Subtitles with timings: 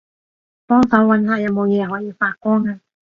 [0.65, 2.79] 幫手搵下有冇嘢可以發光吖